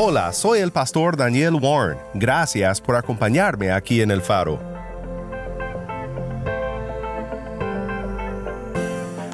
Hola, 0.00 0.32
soy 0.32 0.60
el 0.60 0.70
pastor 0.70 1.16
Daniel 1.16 1.54
Warren. 1.54 1.98
Gracias 2.14 2.80
por 2.80 2.94
acompañarme 2.94 3.72
aquí 3.72 4.00
en 4.00 4.12
El 4.12 4.22
Faro. 4.22 4.60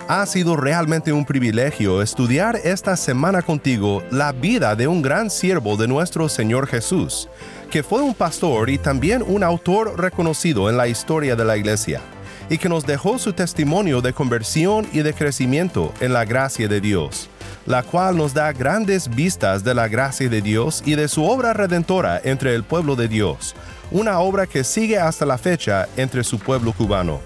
Ha 0.09 0.25
sido 0.25 0.57
realmente 0.57 1.13
un 1.13 1.27
privilegio 1.27 2.01
estudiar 2.01 2.59
esta 2.65 2.97
semana 2.97 3.43
contigo 3.43 4.03
la 4.11 4.33
vida 4.33 4.75
de 4.75 4.87
un 4.87 5.03
gran 5.03 5.29
siervo 5.29 5.77
de 5.77 5.87
nuestro 5.87 6.31
Señor 6.31 6.67
Jesús, 6.67 7.29
que 7.71 7.83
fue 7.83 8.01
un 8.01 8.15
pastor 8.15 8.71
y 8.71 8.79
también 8.79 9.23
un 9.23 9.43
autor 9.43 10.01
reconocido 10.01 10.71
en 10.71 10.79
la 10.79 10.89
historia 10.89 11.37
de 11.37 11.45
la 11.45 11.59
iglesia, 11.59 12.01
y 12.49 12.57
que 12.57 12.71
nos 12.71 12.87
dejó 12.87 13.19
su 13.19 13.35
testimonio 13.35 14.01
de 14.01 14.15
conversión 14.15 14.87
y 14.95 15.01
de 15.01 15.13
crecimiento 15.13 15.93
en 16.01 16.15
la 16.15 16.25
gracia 16.25 16.69
de 16.69 16.81
Dios, 16.81 17.29
la 17.67 17.83
cual 17.83 18.17
nos 18.17 18.35
da 18.35 18.53
grandes 18.53 19.09
vistas 19.09 19.65
de 19.65 19.75
la 19.75 19.89
gracia 19.89 20.29
de 20.29 20.43
Dios 20.43 20.83
y 20.85 20.95
de 20.95 21.09
su 21.09 21.25
obra 21.25 21.53
redentora 21.53 22.21
entre 22.23 22.55
el 22.55 22.65
pueblo 22.65 22.97
de 22.97 23.09
Dios, 23.09 23.55
una 23.91 24.19
obra 24.21 24.47
que 24.47 24.65
sigue 24.65 24.99
hasta 24.99 25.25
la 25.25 25.39
fecha 25.39 25.89
entre 25.97 26.25
su 26.25 26.39
pueblo 26.39 26.73
cubano. 26.73 27.21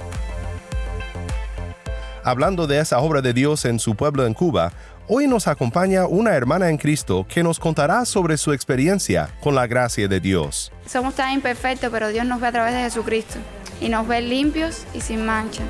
Hablando 2.25 2.67
de 2.67 2.79
esa 2.79 2.99
obra 2.99 3.23
de 3.23 3.33
Dios 3.33 3.65
en 3.65 3.79
su 3.79 3.95
pueblo 3.95 4.27
en 4.27 4.35
Cuba, 4.35 4.73
hoy 5.07 5.27
nos 5.27 5.49
acompaña 5.49 6.07
una 6.07 6.35
hermana 6.35 6.69
en 6.69 6.77
Cristo 6.77 7.27
que 7.27 7.43
nos 7.43 7.59
contará 7.59 8.05
sobre 8.05 8.37
su 8.37 8.53
experiencia 8.53 9.31
con 9.41 9.55
la 9.55 9.67
gracia 9.67 10.09
de 10.09 10.21
Dios. 10.21 10.71
Somos 10.87 11.15
tan 11.15 11.33
imperfectos, 11.33 11.91
pero 11.91 12.09
Dios 12.09 12.27
nos 12.27 12.41
ve 12.41 12.49
a 12.49 12.53
través 12.53 12.75
de 12.75 12.81
Jesucristo 12.81 13.39
y 13.81 13.89
nos 13.89 14.07
ve 14.07 14.21
limpios 14.21 14.85
y 14.93 15.01
sin 15.01 15.25
mancha. 15.25 15.63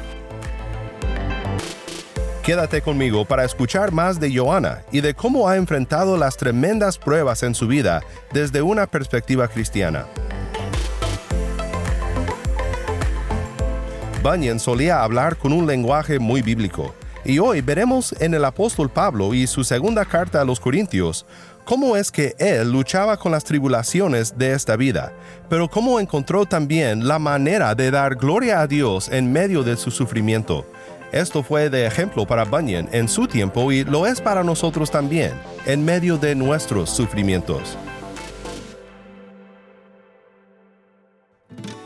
Quédate 2.49 2.81
conmigo 2.81 3.27
para 3.27 3.45
escuchar 3.45 3.93
más 3.93 4.19
de 4.19 4.35
Joana 4.35 4.81
y 4.91 5.03
de 5.03 5.13
cómo 5.13 5.51
ha 5.51 5.57
enfrentado 5.59 6.17
las 6.17 6.39
tremendas 6.39 6.97
pruebas 6.97 7.43
en 7.43 7.55
su 7.55 7.67
vida 7.67 8.03
desde 8.33 8.63
una 8.63 8.87
perspectiva 8.87 9.49
cristiana. 9.49 10.07
Bunyan 14.23 14.59
solía 14.59 15.03
hablar 15.03 15.37
con 15.37 15.53
un 15.53 15.67
lenguaje 15.67 16.19
muy 16.19 16.41
bíblico, 16.41 16.95
y 17.23 17.39
hoy 17.39 17.61
veremos 17.61 18.15
en 18.19 18.33
el 18.33 18.47
apóstol 18.47 18.89
Pablo 18.89 19.35
y 19.35 19.47
su 19.47 19.63
segunda 19.63 20.07
carta 20.07 20.41
a 20.41 20.45
los 20.47 20.59
Corintios 20.59 21.27
cómo 21.69 21.97
es 21.97 22.11
que 22.11 22.35
él 22.39 22.73
luchaba 22.73 23.19
con 23.19 23.31
las 23.31 23.45
tribulaciones 23.45 24.39
de 24.39 24.55
esta 24.55 24.75
vida, 24.75 25.13
pero 25.51 25.69
cómo 25.69 26.01
encontró 26.01 26.47
también 26.47 27.07
la 27.07 27.19
manera 27.19 27.75
de 27.75 27.91
dar 27.91 28.15
gloria 28.15 28.63
a 28.63 28.67
Dios 28.67 29.11
en 29.11 29.31
medio 29.31 29.63
de 29.63 29.77
su 29.77 29.91
sufrimiento. 29.91 30.65
Esto 31.13 31.43
fue 31.43 31.71
de 31.71 31.87
ejemplo 31.87 32.27
para 32.27 32.45
Bunyan 32.45 32.87
en 32.93 33.09
su 33.09 33.27
tiempo 33.27 33.73
y 33.73 33.83
lo 33.83 34.07
es 34.07 34.21
para 34.21 34.45
nosotros 34.45 34.91
también, 34.91 35.33
en 35.65 35.83
medio 35.83 36.19
de 36.19 36.35
nuestros 36.35 36.91
sufrimientos. 36.91 37.79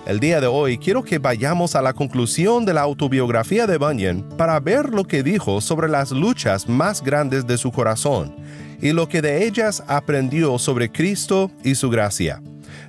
El 0.04 0.18
día 0.18 0.40
de 0.40 0.48
hoy 0.48 0.76
quiero 0.76 1.04
que 1.04 1.18
vayamos 1.18 1.76
a 1.76 1.82
la 1.82 1.92
conclusión 1.92 2.64
de 2.64 2.74
la 2.74 2.80
autobiografía 2.80 3.68
de 3.68 3.78
Bunyan 3.78 4.28
para 4.36 4.58
ver 4.58 4.90
lo 4.90 5.04
que 5.04 5.22
dijo 5.22 5.60
sobre 5.60 5.88
las 5.88 6.10
luchas 6.10 6.68
más 6.68 7.00
grandes 7.00 7.46
de 7.46 7.56
su 7.56 7.70
corazón 7.70 8.34
y 8.80 8.90
lo 8.90 9.08
que 9.08 9.22
de 9.22 9.46
ellas 9.46 9.84
aprendió 9.86 10.58
sobre 10.58 10.90
Cristo 10.90 11.52
y 11.62 11.76
su 11.76 11.88
gracia. 11.88 12.42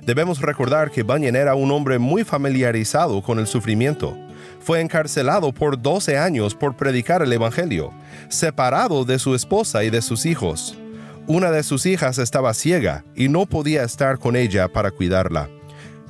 Debemos 0.04 0.40
recordar 0.40 0.90
que 0.90 1.04
Bunyan 1.04 1.36
era 1.36 1.54
un 1.54 1.70
hombre 1.70 2.00
muy 2.00 2.24
familiarizado 2.24 3.22
con 3.22 3.38
el 3.38 3.46
sufrimiento. 3.46 4.23
Fue 4.64 4.80
encarcelado 4.80 5.52
por 5.52 5.80
12 5.80 6.16
años 6.16 6.54
por 6.54 6.74
predicar 6.74 7.20
el 7.20 7.30
Evangelio, 7.30 7.92
separado 8.30 9.04
de 9.04 9.18
su 9.18 9.34
esposa 9.34 9.84
y 9.84 9.90
de 9.90 10.00
sus 10.00 10.24
hijos. 10.24 10.78
Una 11.26 11.50
de 11.50 11.62
sus 11.62 11.84
hijas 11.84 12.16
estaba 12.16 12.54
ciega 12.54 13.04
y 13.14 13.28
no 13.28 13.44
podía 13.44 13.84
estar 13.84 14.18
con 14.18 14.36
ella 14.36 14.68
para 14.68 14.90
cuidarla. 14.90 15.50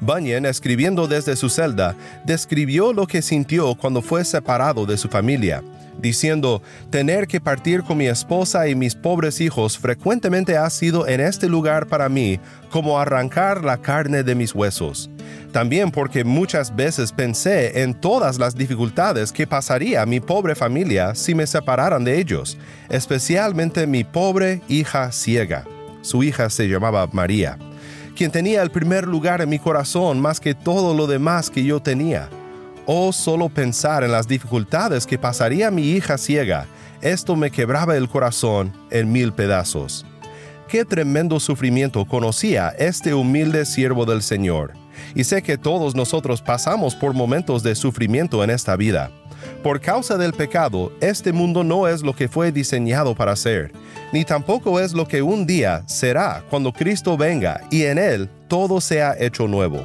Bunyan, 0.01 0.47
escribiendo 0.47 1.09
desde 1.09 1.35
su 1.35 1.49
celda, 1.49 1.97
describió 2.25 2.93
lo 2.93 3.09
que 3.09 3.23
sintió 3.23 3.75
cuando 3.75 4.03
fue 4.03 4.25
separado 4.25 4.87
de 4.87 4.99
su 4.99 5.09
familia, 5.09 5.65
diciendo, 6.01 6.63
tener 6.91 7.27
que 7.27 7.41
partir 7.41 7.83
con 7.83 7.97
mi 7.97 8.07
esposa 8.07 8.69
y 8.69 8.77
mis 8.77 8.95
pobres 8.95 9.41
hijos 9.41 9.77
frecuentemente 9.77 10.57
ha 10.57 10.71
sido 10.71 11.09
en 11.09 11.21
este 11.21 11.49
lugar 11.49 11.89
para 11.89 12.09
mí 12.09 12.39
como 12.71 13.01
arrancar 13.01 13.65
la 13.65 13.79
carne 13.79 14.23
de 14.23 14.37
mis 14.37 14.55
huesos. 14.55 15.11
También 15.55 15.93
porque 15.93 16.25
muchas 16.25 16.75
veces 16.75 17.13
pensé 17.13 17.83
en 17.83 17.95
todas 17.95 18.41
las 18.41 18.57
dificultades 18.57 19.31
que 19.31 19.47
pasaría 19.47 20.05
mi 20.05 20.19
pobre 20.19 20.57
familia 20.57 21.15
si 21.15 21.33
me 21.33 21.47
separaran 21.47 22.03
de 22.03 22.19
ellos, 22.19 22.59
especialmente 22.89 23.87
mi 23.87 24.03
pobre 24.03 24.63
hija 24.67 25.13
ciega. 25.13 25.65
Su 26.03 26.25
hija 26.25 26.51
se 26.51 26.67
llamaba 26.67 27.09
María 27.13 27.57
quien 28.17 28.33
tenía 28.33 28.63
el 28.63 28.71
primer 28.71 29.07
lugar 29.07 29.43
en 29.43 29.49
mi 29.49 29.61
corazón 29.61 30.21
más 30.21 30.41
que 30.41 30.55
todo 30.55 30.93
lo 30.93 31.07
demás 31.07 31.51
que 31.51 31.63
yo 31.63 31.81
tenía. 31.81 32.29
Oh, 32.87 33.13
solo 33.13 33.49
pensar 33.49 34.03
en 34.03 34.11
las 34.11 34.27
dificultades 34.27 35.07
que 35.07 35.19
pasaría 35.19 35.71
mi 35.71 35.91
hija 35.91 36.19
ciega, 36.19 36.67
esto 37.01 37.37
me 37.37 37.53
quebraba 37.53 37.97
el 37.97 38.09
corazón 38.09 38.73
en 38.91 39.13
mil 39.13 39.33
pedazos. 39.33 40.05
Qué 40.69 40.85
tremendo 40.85 41.39
sufrimiento 41.39 42.05
conocía 42.07 42.71
este 42.77 43.15
humilde 43.15 43.65
siervo 43.67 44.05
del 44.05 44.23
Señor. 44.23 44.84
Y 45.15 45.25
sé 45.25 45.43
que 45.43 45.59
todos 45.59 45.95
nosotros 45.95 46.43
pasamos 46.43 46.95
por 46.95 47.15
momentos 47.15 47.63
de 47.63 47.75
sufrimiento 47.75 48.43
en 48.45 48.51
esta 48.51 48.77
vida. 48.77 49.11
Por 49.63 49.81
causa 49.81 50.17
del 50.17 50.33
pecado, 50.33 50.93
este 51.01 51.33
mundo 51.33 51.65
no 51.65 51.89
es 51.89 52.03
lo 52.03 52.15
que 52.15 52.29
fue 52.29 52.53
diseñado 52.53 53.15
para 53.15 53.37
ser, 53.37 53.73
ni 54.13 54.25
tampoco 54.25 54.81
es 54.81 54.93
lo 54.93 55.07
que 55.07 55.23
un 55.23 55.47
día 55.47 55.83
será 55.87 56.43
cuando 56.51 56.73
Cristo 56.73 57.17
venga 57.17 57.61
y 57.71 57.83
en 57.85 57.99
Él 57.99 58.29
todo 58.49 58.81
sea 58.81 59.17
hecho 59.19 59.49
nuevo. 59.49 59.85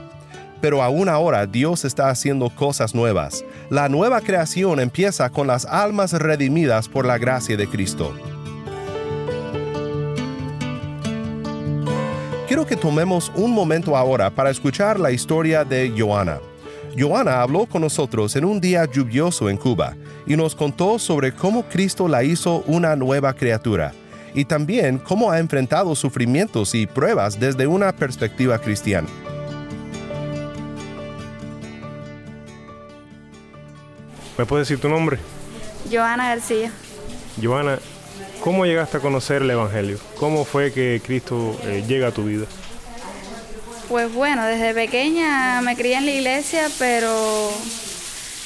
Pero 0.61 0.83
aún 0.83 1.07
ahora 1.07 1.45
Dios 1.45 1.85
está 1.85 2.09
haciendo 2.09 2.49
cosas 2.49 2.93
nuevas. 2.93 3.45
La 3.69 3.87
nueva 3.87 4.19
creación 4.19 4.79
empieza 4.79 5.29
con 5.29 5.47
las 5.47 5.65
almas 5.65 6.11
redimidas 6.11 6.89
por 6.89 7.05
la 7.05 7.17
gracia 7.17 7.55
de 7.55 7.67
Cristo. 7.67 8.13
Quiero 12.59 12.67
que 12.67 12.75
tomemos 12.75 13.31
un 13.35 13.53
momento 13.53 13.95
ahora 13.95 14.29
para 14.29 14.49
escuchar 14.49 14.99
la 14.99 15.11
historia 15.11 15.63
de 15.63 15.93
Joana. 15.97 16.41
Joana 16.97 17.41
habló 17.41 17.65
con 17.65 17.83
nosotros 17.83 18.35
en 18.35 18.43
un 18.43 18.59
día 18.59 18.83
lluvioso 18.83 19.49
en 19.49 19.55
Cuba 19.55 19.95
y 20.27 20.35
nos 20.35 20.55
contó 20.55 20.99
sobre 20.99 21.33
cómo 21.33 21.63
Cristo 21.63 22.09
la 22.09 22.21
hizo 22.21 22.65
una 22.67 22.97
nueva 22.97 23.33
criatura 23.33 23.93
y 24.33 24.43
también 24.43 24.97
cómo 24.97 25.31
ha 25.31 25.39
enfrentado 25.39 25.95
sufrimientos 25.95 26.75
y 26.75 26.85
pruebas 26.85 27.39
desde 27.39 27.65
una 27.65 27.95
perspectiva 27.95 28.59
cristiana. 28.59 29.07
¿Me 34.37 34.45
puedes 34.45 34.67
decir 34.67 34.81
tu 34.81 34.89
nombre? 34.89 35.17
Joana 35.89 36.27
García. 36.27 36.73
Joana, 37.41 37.79
¿cómo 38.41 38.65
llegaste 38.65 38.97
a 38.97 38.99
conocer 38.99 39.41
el 39.41 39.51
Evangelio? 39.51 39.97
¿Cómo 40.17 40.45
fue 40.45 40.71
que 40.71 41.01
Cristo 41.03 41.57
eh, 41.63 41.83
llega 41.87 42.07
a 42.07 42.11
tu 42.11 42.25
vida? 42.25 42.45
Pues 43.87 44.13
bueno, 44.13 44.45
desde 44.45 44.73
pequeña 44.73 45.61
me 45.61 45.75
crié 45.75 45.95
en 45.95 46.05
la 46.05 46.11
iglesia, 46.11 46.67
pero 46.77 47.51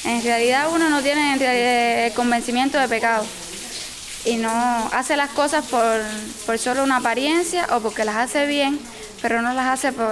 en 0.04 0.22
realidad 0.22 0.68
uno 0.72 0.88
no 0.88 1.02
tiene 1.02 2.06
el 2.06 2.12
convencimiento 2.14 2.78
de 2.78 2.88
pecado 2.88 3.24
y 4.24 4.36
no 4.36 4.50
hace 4.92 5.16
las 5.16 5.30
cosas 5.30 5.66
por, 5.66 6.58
solo 6.58 6.82
una 6.82 6.96
apariencia 6.96 7.66
o 7.72 7.80
porque 7.80 8.04
las 8.04 8.16
hace 8.16 8.46
bien, 8.46 8.80
pero 9.20 9.42
no 9.42 9.52
las 9.52 9.66
hace 9.66 9.92
por, 9.92 10.08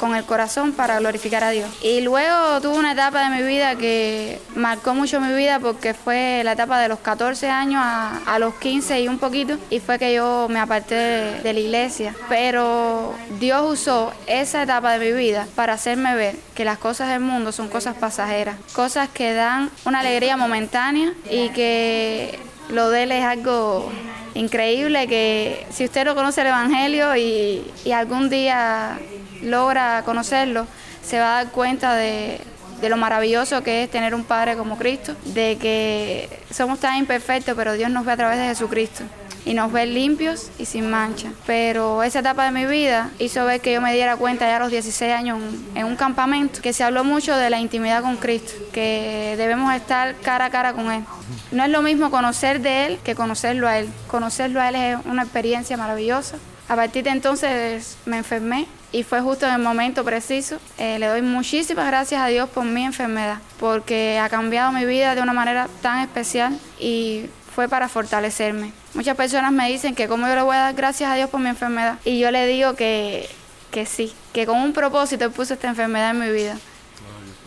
con 0.00 0.16
el 0.16 0.24
corazón 0.24 0.72
para 0.72 0.98
glorificar 0.98 1.44
a 1.44 1.50
Dios. 1.50 1.70
Y 1.82 2.00
luego 2.00 2.60
tuve 2.60 2.78
una 2.78 2.92
etapa 2.92 3.28
de 3.28 3.36
mi 3.36 3.46
vida 3.46 3.76
que 3.76 4.40
marcó 4.56 4.94
mucho 4.94 5.20
mi 5.20 5.32
vida 5.34 5.60
porque 5.60 5.94
fue 5.94 6.40
la 6.42 6.52
etapa 6.52 6.80
de 6.80 6.88
los 6.88 6.98
14 6.98 7.48
años 7.48 7.82
a, 7.84 8.38
los 8.40 8.54
15 8.54 9.02
y 9.02 9.08
un 9.08 9.18
poquito, 9.18 9.58
y 9.68 9.80
fue 9.80 9.98
que 9.98 10.14
yo 10.14 10.46
me 10.48 10.58
aparté 10.58 10.94
de, 11.42 11.52
la 11.52 11.60
iglesia. 11.60 12.14
Pero 12.28 13.14
Dios 13.38 13.70
usó 13.70 14.12
esa 14.26 14.62
etapa 14.62 14.96
de 14.96 15.12
mi 15.12 15.12
vida 15.12 15.46
para 15.54 15.74
hacerme 15.74 16.14
ver 16.14 16.36
que 16.54 16.64
las 16.64 16.78
cosas 16.78 17.08
del 17.10 17.20
mundo 17.20 17.52
son 17.52 17.68
cosas 17.68 17.94
pasajeras, 17.96 18.56
cosas 18.72 19.10
que 19.10 19.34
dan 19.34 19.70
una 19.84 20.00
alegría 20.00 20.38
momentánea 20.38 21.12
y 21.30 21.50
que 21.50 22.38
lo 22.70 22.88
de 22.88 23.02
él 23.02 23.12
es 23.12 23.24
algo 23.24 23.90
increíble 24.34 25.06
que 25.06 25.66
si 25.70 25.84
usted 25.84 26.04
no 26.04 26.14
conoce 26.14 26.40
el 26.42 26.48
Evangelio 26.48 27.16
y, 27.16 27.62
algún 27.92 28.30
día 28.30 28.98
logra 29.42 30.02
conocerlo, 30.04 30.66
se 31.02 31.18
va 31.18 31.38
a 31.38 31.44
dar 31.44 31.52
cuenta 31.52 31.94
de, 31.94 32.40
de 32.80 32.88
lo 32.88 32.96
maravilloso 32.96 33.62
que 33.62 33.84
es 33.84 33.90
tener 33.90 34.14
un 34.14 34.24
Padre 34.24 34.56
como 34.56 34.78
Cristo, 34.78 35.14
de 35.26 35.58
que 35.58 36.28
somos 36.50 36.80
tan 36.80 36.96
imperfectos, 36.96 37.54
pero 37.56 37.74
Dios 37.74 37.90
nos 37.90 38.04
ve 38.04 38.12
a 38.12 38.16
través 38.16 38.38
de 38.38 38.46
Jesucristo 38.46 39.04
y 39.44 39.54
nos 39.54 39.72
ve 39.72 39.86
limpios 39.86 40.50
y 40.58 40.66
sin 40.66 40.90
mancha. 40.90 41.30
Pero 41.46 42.02
esa 42.02 42.20
etapa 42.20 42.44
de 42.44 42.50
mi 42.50 42.66
vida 42.66 43.10
hizo 43.18 43.44
ver 43.44 43.60
que 43.60 43.72
yo 43.72 43.80
me 43.80 43.92
diera 43.92 44.16
cuenta 44.16 44.46
ya 44.46 44.56
a 44.56 44.60
los 44.60 44.70
16 44.70 45.12
años 45.12 45.40
en 45.74 45.86
un 45.86 45.96
campamento 45.96 46.60
que 46.60 46.72
se 46.72 46.84
habló 46.84 47.04
mucho 47.04 47.36
de 47.36 47.50
la 47.50 47.58
intimidad 47.58 48.02
con 48.02 48.16
Cristo, 48.16 48.52
que 48.72 49.34
debemos 49.36 49.72
estar 49.74 50.14
cara 50.16 50.46
a 50.46 50.50
cara 50.50 50.72
con 50.72 50.90
Él. 50.90 51.04
No 51.52 51.64
es 51.64 51.70
lo 51.70 51.82
mismo 51.82 52.10
conocer 52.10 52.60
de 52.60 52.86
Él 52.86 52.98
que 53.02 53.14
conocerlo 53.14 53.66
a 53.68 53.78
Él. 53.78 53.88
Conocerlo 54.06 54.60
a 54.60 54.68
Él 54.68 54.74
es 54.76 54.98
una 55.06 55.22
experiencia 55.22 55.76
maravillosa. 55.76 56.36
A 56.70 56.76
partir 56.76 57.02
de 57.02 57.10
entonces 57.10 57.96
me 58.06 58.18
enfermé 58.18 58.64
y 58.92 59.02
fue 59.02 59.20
justo 59.20 59.44
en 59.44 59.54
el 59.54 59.58
momento 59.58 60.04
preciso. 60.04 60.58
Eh, 60.78 61.00
le 61.00 61.06
doy 61.08 61.20
muchísimas 61.20 61.84
gracias 61.84 62.22
a 62.22 62.28
Dios 62.28 62.48
por 62.48 62.64
mi 62.64 62.84
enfermedad, 62.84 63.38
porque 63.58 64.20
ha 64.20 64.28
cambiado 64.28 64.70
mi 64.70 64.84
vida 64.84 65.16
de 65.16 65.20
una 65.20 65.32
manera 65.32 65.66
tan 65.82 65.98
especial 65.98 66.56
y 66.78 67.26
fue 67.56 67.68
para 67.68 67.88
fortalecerme. 67.88 68.72
Muchas 68.94 69.16
personas 69.16 69.50
me 69.50 69.68
dicen 69.68 69.96
que 69.96 70.06
cómo 70.06 70.28
yo 70.28 70.36
le 70.36 70.42
voy 70.42 70.54
a 70.54 70.60
dar 70.60 70.74
gracias 70.74 71.10
a 71.10 71.16
Dios 71.16 71.28
por 71.28 71.40
mi 71.40 71.48
enfermedad. 71.48 71.98
Y 72.04 72.20
yo 72.20 72.30
le 72.30 72.46
digo 72.46 72.74
que, 72.74 73.28
que 73.72 73.84
sí, 73.84 74.14
que 74.32 74.46
con 74.46 74.56
un 74.56 74.72
propósito 74.72 75.28
puso 75.32 75.54
esta 75.54 75.66
enfermedad 75.66 76.10
en 76.10 76.20
mi 76.20 76.30
vida. 76.30 76.56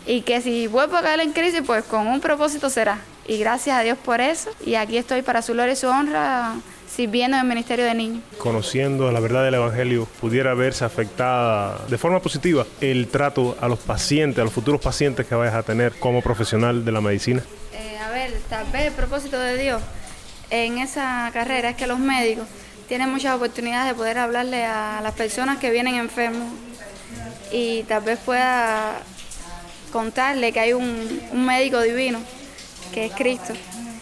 Y 0.05 0.23
que 0.23 0.41
si 0.41 0.67
vuelvo 0.67 0.97
a 0.97 1.01
caer 1.01 1.21
en 1.21 1.31
crisis, 1.31 1.61
pues 1.65 1.85
con 1.85 2.07
un 2.07 2.19
propósito 2.19 2.69
será. 2.69 2.99
Y 3.25 3.37
gracias 3.37 3.77
a 3.77 3.83
Dios 3.83 3.97
por 3.97 4.19
eso. 4.19 4.49
Y 4.65 4.75
aquí 4.75 4.97
estoy 4.97 5.21
para 5.21 5.41
su 5.41 5.53
gloria 5.53 5.71
y 5.71 5.77
su 5.77 5.87
honra 5.87 6.55
sirviendo 6.95 7.37
en 7.37 7.41
el 7.41 7.47
Ministerio 7.47 7.85
de 7.85 7.93
Niños. 7.95 8.21
Conociendo 8.37 9.11
la 9.11 9.19
verdad 9.19 9.43
del 9.43 9.55
Evangelio, 9.55 10.07
pudiera 10.21 10.53
verse 10.53 10.85
afectada 10.85 11.85
de 11.87 11.97
forma 11.97 12.19
positiva 12.19 12.65
el 12.81 13.07
trato 13.07 13.57
a 13.59 13.67
los 13.67 13.79
pacientes, 13.79 14.39
a 14.39 14.43
los 14.43 14.53
futuros 14.53 14.79
pacientes 14.79 15.25
que 15.25 15.35
vayas 15.35 15.55
a 15.55 15.63
tener 15.63 15.93
como 15.93 16.21
profesional 16.21 16.85
de 16.85 16.91
la 16.91 17.01
medicina. 17.01 17.43
Eh, 17.73 17.97
a 17.97 18.11
ver, 18.11 18.33
tal 18.49 18.65
vez 18.71 18.87
el 18.87 18.93
propósito 18.93 19.39
de 19.39 19.57
Dios 19.57 19.81
en 20.49 20.77
esa 20.77 21.29
carrera 21.33 21.71
es 21.71 21.75
que 21.75 21.87
los 21.87 21.99
médicos 21.99 22.47
tienen 22.87 23.09
muchas 23.09 23.35
oportunidades 23.35 23.93
de 23.93 23.95
poder 23.95 24.19
hablarle 24.19 24.65
a 24.65 24.99
las 25.01 25.13
personas 25.13 25.57
que 25.57 25.71
vienen 25.71 25.95
enfermos 25.95 26.53
y 27.51 27.83
tal 27.83 28.03
vez 28.03 28.19
pueda 28.19 28.99
contarle 29.91 30.51
que 30.51 30.59
hay 30.59 30.73
un, 30.73 31.21
un 31.31 31.45
médico 31.45 31.81
divino, 31.81 32.19
que 32.93 33.05
es 33.05 33.13
Cristo. 33.13 33.53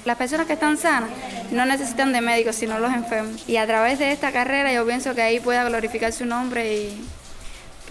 Las 0.05 0.17
personas 0.17 0.47
que 0.47 0.53
están 0.53 0.77
sanas 0.77 1.09
no 1.51 1.65
necesitan 1.65 2.11
de 2.13 2.21
médicos, 2.21 2.55
sino 2.55 2.79
los 2.79 2.93
enfermos. 2.93 3.47
Y 3.47 3.57
a 3.57 3.67
través 3.67 3.99
de 3.99 4.11
esta 4.11 4.31
carrera 4.31 4.73
yo 4.73 4.85
pienso 4.85 5.13
que 5.13 5.21
ahí 5.21 5.39
pueda 5.39 5.63
glorificar 5.63 6.11
su 6.11 6.25
nombre 6.25 6.73
y 6.73 7.05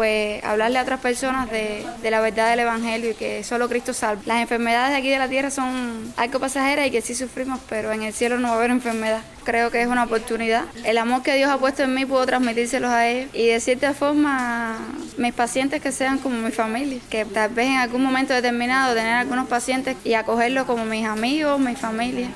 pues 0.00 0.43
hablarle 0.44 0.79
a 0.79 0.82
otras 0.82 0.99
personas 0.99 1.50
de, 1.50 1.85
la 2.02 2.23
verdad 2.23 2.49
del 2.49 2.61
Evangelio 2.61 3.11
y 3.11 3.14
que 3.14 3.44
solo 3.44 3.69
Cristo 3.69 3.93
salva. 3.93 4.23
Las 4.25 4.41
enfermedades 4.41 4.93
de 4.93 4.97
aquí 4.97 5.11
de 5.11 5.19
la 5.19 5.29
tierra 5.29 5.50
son 5.50 6.14
algo 6.17 6.41
pasajeras 6.41 6.87
y 6.87 6.91
que 6.91 7.02
sí 7.02 7.14
sufrimos, 7.14 7.61
pero 7.69 7.93
en 7.93 8.05
el 8.05 8.14
cielo 8.14 8.38
no 8.38 8.49
va 8.49 8.55
a 8.55 8.56
haber 8.56 8.70
enfermedad. 8.70 9.20
Creo 9.44 9.70
que 9.70 9.82
es 9.82 9.87
una 9.87 10.05
oportunidad. 10.05 10.64
El 10.85 10.97
amor 10.97 11.23
que 11.23 11.35
Dios 11.35 11.50
ha 11.50 11.58
puesto 11.58 11.82
en 11.82 11.93
mí 11.93 12.06
puedo 12.06 12.25
transmitírselos 12.25 12.91
a 12.91 13.08
ellos 13.08 13.29
y 13.35 13.49
de 13.49 13.61
cierta 13.61 13.93
forma 13.93 14.79
mis 15.19 15.35
pacientes 15.35 15.82
que 15.82 15.93
sean 15.93 16.17
como 16.17 16.38
mi 16.38 16.50
familia, 16.50 16.99
que 17.11 17.26
tal 17.26 17.50
vez 17.50 17.67
en 17.67 17.76
algún 17.76 18.02
momento 18.02 18.32
determinado 18.32 18.94
tener 18.94 19.12
algunos 19.12 19.49
pacientes 19.49 19.99
y 20.02 20.14
acogerlos 20.14 20.64
como 20.64 20.87
mis 20.87 21.05
amigos, 21.05 21.61
mi 21.61 21.76
familia. 21.76 22.31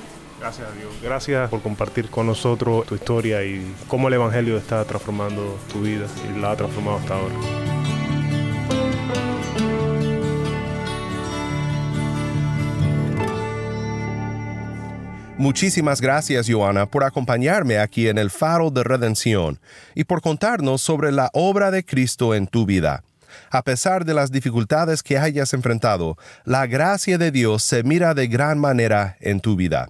Gracias 0.45 0.69
a 0.69 0.71
Dios. 0.73 0.93
Gracias 1.01 1.49
por 1.49 1.63
compartir 1.63 2.07
con 2.11 2.27
nosotros 2.27 2.85
tu 2.85 2.93
historia 2.93 3.43
y 3.43 3.65
cómo 3.87 4.09
el 4.09 4.13
Evangelio 4.13 4.57
está 4.57 4.85
transformando 4.85 5.57
tu 5.73 5.81
vida 5.81 6.05
y 6.29 6.39
la 6.39 6.51
ha 6.51 6.55
transformado 6.55 6.99
hasta 6.99 7.15
ahora. 7.15 7.33
Muchísimas 15.39 15.99
gracias, 15.99 16.47
Joana, 16.47 16.85
por 16.85 17.03
acompañarme 17.03 17.79
aquí 17.79 18.07
en 18.07 18.19
el 18.19 18.29
Faro 18.29 18.69
de 18.69 18.83
Redención 18.83 19.59
y 19.95 20.03
por 20.03 20.21
contarnos 20.21 20.79
sobre 20.79 21.11
la 21.11 21.31
obra 21.33 21.71
de 21.71 21.83
Cristo 21.83 22.35
en 22.35 22.45
tu 22.45 22.67
vida. 22.67 23.03
A 23.49 23.63
pesar 23.63 24.05
de 24.05 24.13
las 24.13 24.31
dificultades 24.31 25.01
que 25.01 25.17
hayas 25.17 25.55
enfrentado, 25.55 26.17
la 26.43 26.67
gracia 26.67 27.17
de 27.17 27.31
Dios 27.31 27.63
se 27.63 27.81
mira 27.81 28.13
de 28.13 28.27
gran 28.27 28.59
manera 28.59 29.17
en 29.21 29.39
tu 29.39 29.55
vida. 29.55 29.89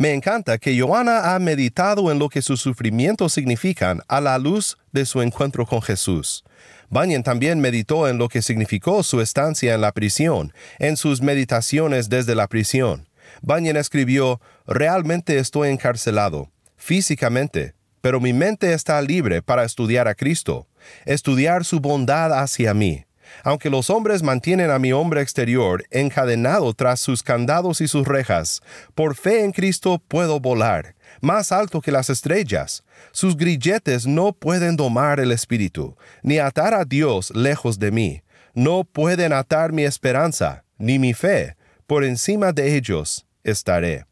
Me 0.00 0.14
encanta 0.14 0.56
que 0.56 0.80
Joana 0.80 1.34
ha 1.34 1.38
meditado 1.38 2.10
en 2.10 2.18
lo 2.18 2.30
que 2.30 2.40
sus 2.40 2.58
sufrimientos 2.58 3.34
significan 3.34 4.00
a 4.08 4.22
la 4.22 4.38
luz 4.38 4.78
de 4.92 5.04
su 5.04 5.20
encuentro 5.20 5.66
con 5.66 5.82
Jesús. 5.82 6.42
Bunyan 6.88 7.22
también 7.22 7.60
meditó 7.60 8.08
en 8.08 8.16
lo 8.16 8.30
que 8.30 8.40
significó 8.40 9.02
su 9.02 9.20
estancia 9.20 9.74
en 9.74 9.82
la 9.82 9.92
prisión, 9.92 10.54
en 10.78 10.96
sus 10.96 11.20
meditaciones 11.20 12.08
desde 12.08 12.34
la 12.34 12.48
prisión. 12.48 13.10
Bunyan 13.42 13.76
escribió, 13.76 14.40
Realmente 14.66 15.36
estoy 15.36 15.68
encarcelado, 15.68 16.50
físicamente, 16.78 17.74
pero 18.00 18.20
mi 18.20 18.32
mente 18.32 18.72
está 18.72 19.02
libre 19.02 19.42
para 19.42 19.64
estudiar 19.64 20.08
a 20.08 20.14
Cristo, 20.14 20.66
estudiar 21.04 21.66
su 21.66 21.78
bondad 21.78 22.32
hacia 22.40 22.72
mí. 22.72 23.04
Aunque 23.44 23.70
los 23.70 23.90
hombres 23.90 24.22
mantienen 24.22 24.70
a 24.70 24.78
mi 24.78 24.92
hombre 24.92 25.22
exterior 25.22 25.84
encadenado 25.90 26.72
tras 26.74 27.00
sus 27.00 27.22
candados 27.22 27.80
y 27.80 27.88
sus 27.88 28.06
rejas, 28.06 28.62
por 28.94 29.14
fe 29.14 29.44
en 29.44 29.52
Cristo 29.52 30.02
puedo 30.06 30.40
volar, 30.40 30.94
más 31.20 31.52
alto 31.52 31.80
que 31.80 31.92
las 31.92 32.10
estrellas. 32.10 32.84
Sus 33.12 33.36
grilletes 33.36 34.06
no 34.06 34.32
pueden 34.32 34.76
domar 34.76 35.20
el 35.20 35.32
espíritu, 35.32 35.96
ni 36.22 36.38
atar 36.38 36.74
a 36.74 36.84
Dios 36.84 37.30
lejos 37.34 37.78
de 37.78 37.90
mí. 37.90 38.22
No 38.54 38.84
pueden 38.84 39.32
atar 39.32 39.72
mi 39.72 39.84
esperanza, 39.84 40.64
ni 40.78 40.98
mi 40.98 41.14
fe. 41.14 41.56
Por 41.86 42.04
encima 42.04 42.52
de 42.52 42.76
ellos 42.76 43.26
estaré. 43.44 44.09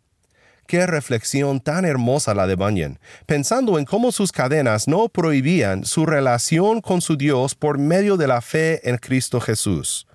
Qué 0.68 0.86
reflexión 0.86 1.60
tan 1.60 1.86
hermosa 1.86 2.34
la 2.34 2.46
de 2.46 2.54
Bunyan, 2.54 2.98
pensando 3.24 3.78
en 3.78 3.86
cómo 3.86 4.12
sus 4.12 4.32
cadenas 4.32 4.86
no 4.86 5.08
prohibían 5.08 5.86
su 5.86 6.04
relación 6.04 6.82
con 6.82 7.00
su 7.00 7.16
Dios 7.16 7.54
por 7.54 7.78
medio 7.78 8.18
de 8.18 8.26
la 8.26 8.42
fe 8.42 8.86
en 8.86 8.98
Cristo 8.98 9.40
Jesús. 9.40 10.06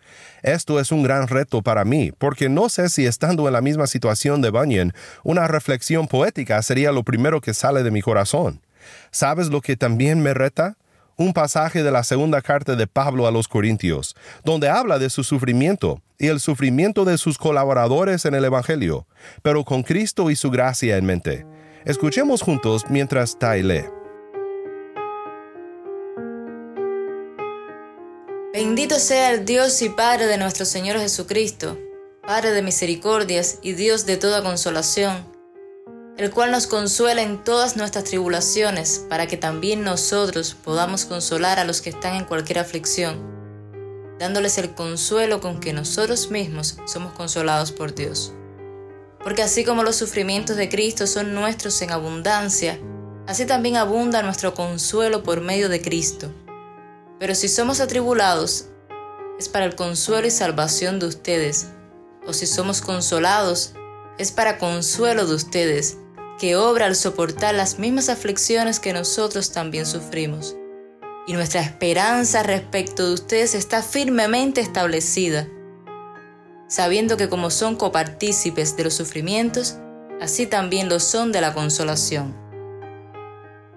Esto 0.43 0.79
es 0.79 0.91
un 0.91 1.01
gran 1.01 1.27
reto 1.27 1.63
para 1.63 1.85
mí, 1.85 2.11
porque 2.15 2.49
no 2.49 2.69
sé 2.69 2.89
si 2.89 3.07
estando 3.07 3.47
en 3.47 3.53
la 3.53 3.61
misma 3.61 3.87
situación 3.87 4.43
de 4.43 4.51
Bunyan, 4.51 4.93
una 5.23 5.47
reflexión 5.47 6.07
poética 6.07 6.61
sería 6.61 6.91
lo 6.91 7.01
primero 7.01 7.41
que 7.41 7.55
sale 7.55 7.81
de 7.81 7.89
mi 7.89 8.03
corazón. 8.03 8.61
¿Sabes 9.09 9.47
lo 9.47 9.59
que 9.59 9.75
también 9.75 10.21
me 10.21 10.35
reta? 10.35 10.77
Un 11.15 11.33
pasaje 11.33 11.83
de 11.83 11.91
la 11.91 12.03
segunda 12.03 12.41
carta 12.41 12.75
de 12.75 12.87
Pablo 12.87 13.27
a 13.27 13.31
los 13.31 13.47
Corintios, 13.47 14.15
donde 14.43 14.69
habla 14.69 14.99
de 14.99 15.09
su 15.09 15.23
sufrimiento 15.23 16.01
y 16.17 16.27
el 16.27 16.39
sufrimiento 16.39 17.05
de 17.05 17.17
sus 17.17 17.37
colaboradores 17.37 18.25
en 18.25 18.35
el 18.35 18.45
Evangelio, 18.45 19.07
pero 19.41 19.63
con 19.63 19.83
Cristo 19.83 20.29
y 20.29 20.35
su 20.35 20.49
gracia 20.49 20.97
en 20.97 21.05
mente. 21.05 21.45
Escuchemos 21.85 22.41
juntos 22.41 22.83
mientras 22.89 23.37
Tai 23.37 23.63
Bendito 28.53 28.99
sea 28.99 29.31
el 29.31 29.45
Dios 29.45 29.81
y 29.81 29.89
Padre 29.89 30.27
de 30.27 30.37
nuestro 30.37 30.65
Señor 30.65 30.99
Jesucristo, 30.99 31.77
Padre 32.21 32.51
de 32.51 32.61
misericordias 32.61 33.59
y 33.61 33.73
Dios 33.73 34.05
de 34.05 34.17
toda 34.17 34.43
consolación 34.43 35.32
el 36.23 36.31
cual 36.31 36.51
nos 36.51 36.67
consuela 36.67 37.21
en 37.21 37.43
todas 37.43 37.75
nuestras 37.75 38.05
tribulaciones, 38.05 39.05
para 39.09 39.27
que 39.27 39.35
también 39.35 39.83
nosotros 39.83 40.55
podamos 40.55 41.03
consolar 41.03 41.59
a 41.59 41.65
los 41.65 41.81
que 41.81 41.89
están 41.89 42.15
en 42.15 42.23
cualquier 42.23 42.59
aflicción, 42.59 43.21
dándoles 44.19 44.57
el 44.57 44.73
consuelo 44.73 45.41
con 45.41 45.59
que 45.59 45.73
nosotros 45.73 46.31
mismos 46.31 46.77
somos 46.85 47.11
consolados 47.11 47.73
por 47.73 47.93
Dios. 47.93 48.31
Porque 49.21 49.43
así 49.43 49.65
como 49.65 49.83
los 49.83 49.97
sufrimientos 49.97 50.55
de 50.55 50.69
Cristo 50.69 51.07
son 51.07 51.33
nuestros 51.33 51.81
en 51.81 51.91
abundancia, 51.91 52.79
así 53.27 53.45
también 53.45 53.75
abunda 53.75 54.23
nuestro 54.23 54.53
consuelo 54.53 55.23
por 55.23 55.41
medio 55.41 55.67
de 55.67 55.81
Cristo. 55.81 56.31
Pero 57.19 57.35
si 57.35 57.49
somos 57.49 57.81
atribulados, 57.81 58.67
es 59.37 59.49
para 59.49 59.65
el 59.65 59.75
consuelo 59.75 60.25
y 60.25 60.31
salvación 60.31 60.99
de 60.99 61.07
ustedes, 61.07 61.67
o 62.25 62.31
si 62.31 62.47
somos 62.47 62.79
consolados, 62.79 63.73
es 64.17 64.31
para 64.31 64.57
consuelo 64.57 65.27
de 65.27 65.35
ustedes 65.35 65.97
que 66.39 66.55
obra 66.55 66.85
al 66.85 66.95
soportar 66.95 67.55
las 67.55 67.79
mismas 67.79 68.09
aflicciones 68.09 68.79
que 68.79 68.93
nosotros 68.93 69.51
también 69.51 69.85
sufrimos. 69.85 70.55
y 71.25 71.33
nuestra 71.33 71.61
esperanza 71.61 72.43
respecto 72.43 73.07
de 73.07 73.13
ustedes 73.13 73.55
está 73.55 73.81
firmemente 73.81 74.59
establecida, 74.59 75.47
sabiendo 76.67 77.15
que 77.15 77.29
como 77.29 77.49
son 77.49 77.75
copartícipes 77.77 78.75
de 78.75 78.83
los 78.83 78.93
sufrimientos, 78.93 79.77
así 80.19 80.47
también 80.47 80.89
lo 80.89 80.99
son 80.99 81.31
de 81.31 81.39
la 81.39 81.53
consolación. 81.53 82.35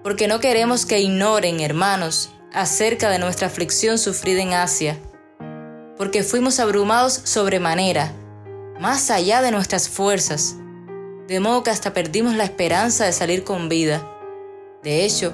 Porque 0.03 0.27
no 0.27 0.39
queremos 0.39 0.85
que 0.85 0.99
ignoren, 0.99 1.61
hermanos, 1.61 2.31
acerca 2.53 3.09
de 3.09 3.19
nuestra 3.19 3.47
aflicción 3.47 3.97
sufrida 3.97 4.41
en 4.41 4.53
Asia, 4.53 4.97
porque 5.97 6.23
fuimos 6.23 6.59
abrumados 6.59 7.13
sobremanera, 7.23 8.11
más 8.79 9.09
allá 9.09 9.41
de 9.41 9.51
nuestras 9.51 9.89
fuerzas, 9.89 10.55
de 11.27 11.39
modo 11.39 11.63
que 11.63 11.71
hasta 11.71 11.93
perdimos 11.93 12.35
la 12.35 12.45
esperanza 12.45 13.05
de 13.05 13.11
salir 13.11 13.43
con 13.43 13.67
vida. 13.67 14.07
De 14.83 15.03
hecho, 15.03 15.33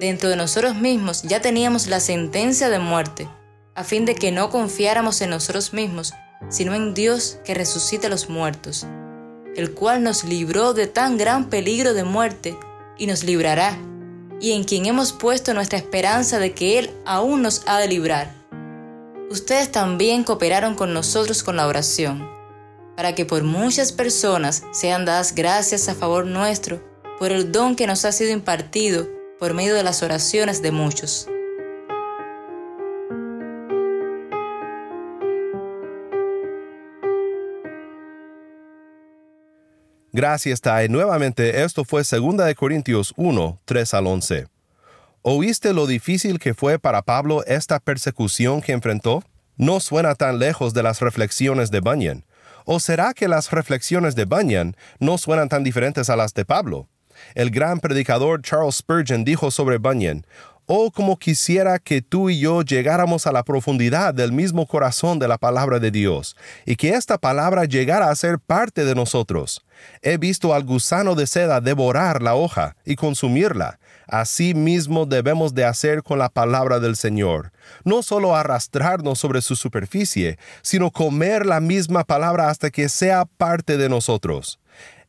dentro 0.00 0.28
de 0.28 0.36
nosotros 0.36 0.74
mismos 0.74 1.22
ya 1.22 1.40
teníamos 1.40 1.86
la 1.86 2.00
sentencia 2.00 2.68
de 2.68 2.78
muerte, 2.78 3.28
a 3.74 3.84
fin 3.84 4.04
de 4.06 4.14
que 4.14 4.32
no 4.32 4.50
confiáramos 4.50 5.20
en 5.20 5.30
nosotros 5.30 5.72
mismos, 5.72 6.12
sino 6.48 6.74
en 6.74 6.94
Dios 6.94 7.38
que 7.44 7.54
resucita 7.54 8.08
a 8.08 8.10
los 8.10 8.28
muertos, 8.28 8.86
el 9.54 9.72
cual 9.72 10.02
nos 10.02 10.24
libró 10.24 10.74
de 10.74 10.86
tan 10.86 11.16
gran 11.16 11.48
peligro 11.48 11.94
de 11.94 12.04
muerte 12.04 12.58
y 12.98 13.06
nos 13.06 13.22
librará, 13.22 13.78
y 14.40 14.52
en 14.52 14.64
quien 14.64 14.86
hemos 14.86 15.12
puesto 15.12 15.54
nuestra 15.54 15.78
esperanza 15.78 16.38
de 16.38 16.52
que 16.54 16.78
Él 16.78 16.90
aún 17.04 17.42
nos 17.42 17.62
ha 17.66 17.78
de 17.78 17.88
librar. 17.88 18.34
Ustedes 19.30 19.70
también 19.70 20.24
cooperaron 20.24 20.74
con 20.74 20.92
nosotros 20.92 21.44
con 21.44 21.56
la 21.56 21.68
oración, 21.68 22.39
para 22.96 23.14
que 23.14 23.24
por 23.24 23.42
muchas 23.42 23.92
personas 23.92 24.62
sean 24.72 25.04
dadas 25.04 25.34
gracias 25.34 25.88
a 25.88 25.94
favor 25.94 26.26
nuestro 26.26 26.82
por 27.18 27.32
el 27.32 27.52
don 27.52 27.76
que 27.76 27.86
nos 27.86 28.04
ha 28.04 28.12
sido 28.12 28.30
impartido 28.30 29.08
por 29.38 29.54
medio 29.54 29.74
de 29.74 29.82
las 29.82 30.02
oraciones 30.02 30.62
de 30.62 30.72
muchos. 30.72 31.28
Gracias, 40.12 40.60
Tai. 40.60 40.88
Nuevamente, 40.88 41.62
esto 41.62 41.84
fue 41.84 42.02
2 42.02 42.54
Corintios 42.54 43.14
1, 43.16 43.60
3 43.64 43.94
al 43.94 44.06
11. 44.06 44.46
¿Oíste 45.22 45.72
lo 45.72 45.86
difícil 45.86 46.38
que 46.38 46.52
fue 46.52 46.78
para 46.78 47.02
Pablo 47.02 47.44
esta 47.46 47.78
persecución 47.78 48.60
que 48.60 48.72
enfrentó? 48.72 49.22
No 49.56 49.78
suena 49.78 50.14
tan 50.14 50.38
lejos 50.38 50.74
de 50.74 50.82
las 50.82 51.00
reflexiones 51.00 51.70
de 51.70 51.80
Bunyan. 51.80 52.24
¿O 52.64 52.80
será 52.80 53.14
que 53.14 53.28
las 53.28 53.50
reflexiones 53.50 54.14
de 54.14 54.24
Bunyan 54.24 54.76
no 54.98 55.18
suenan 55.18 55.48
tan 55.48 55.64
diferentes 55.64 56.10
a 56.10 56.16
las 56.16 56.34
de 56.34 56.44
Pablo? 56.44 56.88
El 57.34 57.50
gran 57.50 57.80
predicador 57.80 58.42
Charles 58.42 58.76
Spurgeon 58.76 59.24
dijo 59.24 59.50
sobre 59.50 59.78
Bunyan, 59.78 60.26
Oh, 60.72 60.92
como 60.92 61.18
quisiera 61.18 61.80
que 61.80 62.00
tú 62.00 62.30
y 62.30 62.38
yo 62.38 62.62
llegáramos 62.62 63.26
a 63.26 63.32
la 63.32 63.42
profundidad 63.42 64.14
del 64.14 64.30
mismo 64.30 64.68
corazón 64.68 65.18
de 65.18 65.26
la 65.26 65.36
palabra 65.36 65.80
de 65.80 65.90
Dios, 65.90 66.36
y 66.64 66.76
que 66.76 66.90
esta 66.90 67.18
palabra 67.18 67.64
llegara 67.64 68.08
a 68.08 68.14
ser 68.14 68.38
parte 68.38 68.84
de 68.84 68.94
nosotros. 68.94 69.64
He 70.00 70.16
visto 70.16 70.54
al 70.54 70.62
gusano 70.62 71.16
de 71.16 71.26
seda 71.26 71.60
devorar 71.60 72.22
la 72.22 72.36
hoja 72.36 72.76
y 72.84 72.94
consumirla. 72.94 73.80
Así 74.06 74.54
mismo 74.54 75.06
debemos 75.06 75.54
de 75.54 75.64
hacer 75.64 76.04
con 76.04 76.20
la 76.20 76.28
palabra 76.28 76.78
del 76.78 76.94
Señor. 76.94 77.50
No 77.82 78.04
solo 78.04 78.36
arrastrarnos 78.36 79.18
sobre 79.18 79.42
su 79.42 79.56
superficie, 79.56 80.38
sino 80.62 80.92
comer 80.92 81.46
la 81.46 81.58
misma 81.58 82.04
palabra 82.04 82.48
hasta 82.48 82.70
que 82.70 82.88
sea 82.88 83.24
parte 83.24 83.76
de 83.76 83.88
nosotros. 83.88 84.59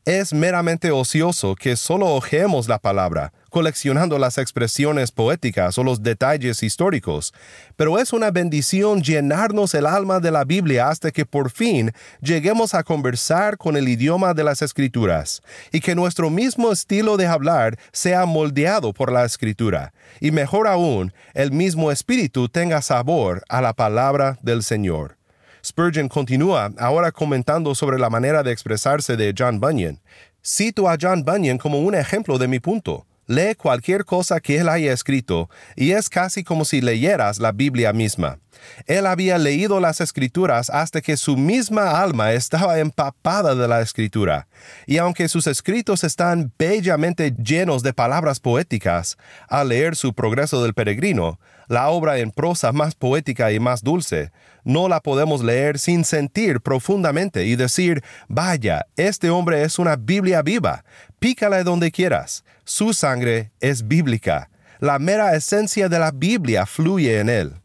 Es 0.06 0.34
meramente 0.34 0.90
ocioso 0.90 1.54
que 1.54 1.76
solo 1.76 2.08
ojemos 2.08 2.68
la 2.68 2.80
palabra, 2.80 3.34
coleccionando 3.52 4.18
las 4.18 4.40
expresiones 4.40 5.12
poéticas 5.12 5.78
o 5.78 5.84
los 5.84 6.02
detalles 6.02 6.64
históricos, 6.64 7.36
pero 7.76 8.00
es 8.00 8.12
una 8.12 8.32
bendición 8.32 9.04
llenarnos 9.04 9.76
el 9.76 9.86
alma 9.86 10.20
de 10.20 10.32
la 10.32 10.44
Biblia 10.44 10.90
hasta 10.90 11.12
que 11.12 11.24
por 11.28 11.52
fin 11.52 11.92
lleguemos 12.20 12.74
a 12.74 12.82
conversar 12.82 13.60
con 13.60 13.78
el 13.78 13.88
idioma 13.88 14.34
de 14.34 14.44
las 14.44 14.64
escrituras, 14.64 15.44
y 15.72 15.82
que 15.82 15.94
nuestro 15.94 16.32
mismo 16.32 16.72
estilo 16.72 17.16
de 17.16 17.28
hablar 17.28 17.78
sea 17.92 18.26
moldeado 18.26 18.94
por 18.94 19.12
la 19.12 19.24
escritura, 19.24 19.94
y 20.20 20.32
mejor 20.32 20.68
aún, 20.68 21.14
el 21.36 21.52
mismo 21.52 21.92
espíritu 21.92 22.50
tenga 22.50 22.82
sabor 22.82 23.44
a 23.50 23.62
la 23.62 23.74
palabra 23.74 24.40
del 24.42 24.64
Señor. 24.64 25.21
Spurgeon 25.64 26.08
continúa 26.08 26.72
ahora 26.78 27.12
comentando 27.12 27.76
sobre 27.76 28.00
la 28.00 28.10
manera 28.10 28.44
de 28.44 28.52
expresarse 28.52 29.16
de 29.16 29.34
John 29.38 29.60
Bunyan. 29.60 30.00
Cito 30.44 30.90
a 30.90 30.98
John 31.00 31.24
Bunyan 31.24 31.58
como 31.58 31.80
un 31.80 31.94
ejemplo 31.94 32.38
de 32.38 32.48
mi 32.48 32.60
punto. 32.60 33.06
Lee 33.28 33.56
cualquier 33.56 34.04
cosa 34.04 34.40
que 34.40 34.58
él 34.58 34.68
haya 34.68 34.92
escrito 34.92 35.50
y 35.76 35.92
es 35.92 36.10
casi 36.10 36.44
como 36.44 36.66
si 36.66 36.82
leyeras 36.82 37.40
la 37.40 37.52
Biblia 37.52 37.94
misma. 37.94 38.40
Él 38.86 39.06
había 39.06 39.38
leído 39.38 39.80
las 39.80 40.02
escrituras 40.02 40.70
hasta 40.70 41.02
que 41.02 41.18
su 41.18 41.38
misma 41.38 42.02
alma 42.02 42.34
estaba 42.34 42.80
empapada 42.80 43.56
de 43.56 43.68
la 43.68 43.82
escritura, 43.82 44.48
y 44.86 44.98
aunque 44.98 45.28
sus 45.28 45.48
escritos 45.48 46.04
están 46.04 46.52
bellamente 46.58 47.32
llenos 47.32 47.84
de 47.84 47.94
palabras 47.94 48.40
poéticas, 48.40 49.18
al 49.48 49.70
leer 49.70 49.96
su 49.96 50.14
Progreso 50.14 50.62
del 50.64 50.74
Peregrino, 50.74 51.40
la 51.68 51.90
obra 51.90 52.18
en 52.20 52.32
prosa 52.32 52.72
más 52.72 52.96
poética 52.96 53.52
y 53.52 53.60
más 53.60 53.82
dulce, 53.82 54.32
no 54.64 54.88
la 54.88 55.00
podemos 55.00 55.44
leer 55.44 55.80
sin 55.80 56.04
sentir 56.04 56.60
profundamente 56.62 57.46
y 57.46 57.56
decir, 57.56 58.04
vaya, 58.28 58.86
este 58.96 59.30
hombre 59.30 59.64
es 59.64 59.80
una 59.80 59.96
Biblia 59.96 60.42
viva, 60.42 60.84
pícala 61.20 61.64
donde 61.64 61.92
quieras, 61.92 62.44
su 62.64 62.94
sangre 62.94 63.52
es 63.60 63.88
bíblica, 63.88 64.50
la 64.80 65.00
mera 65.00 65.36
esencia 65.36 65.90
de 65.90 66.00
la 66.00 66.12
Biblia 66.12 66.66
fluye 66.66 67.20
en 67.20 67.30
él. 67.30 67.61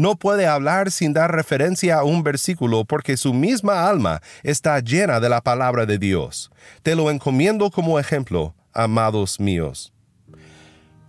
No 0.00 0.16
puede 0.16 0.46
hablar 0.46 0.90
sin 0.90 1.12
dar 1.12 1.30
referencia 1.30 1.98
a 1.98 2.04
un 2.04 2.22
versículo 2.22 2.86
porque 2.86 3.18
su 3.18 3.34
misma 3.34 3.86
alma 3.86 4.22
está 4.42 4.80
llena 4.80 5.20
de 5.20 5.28
la 5.28 5.42
palabra 5.42 5.84
de 5.84 5.98
Dios. 5.98 6.50
Te 6.82 6.94
lo 6.94 7.10
encomiendo 7.10 7.70
como 7.70 7.98
ejemplo, 7.98 8.54
amados 8.72 9.38
míos. 9.38 9.92